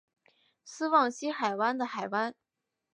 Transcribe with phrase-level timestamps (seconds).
[0.65, 2.33] 斯旺西海湾的海湾。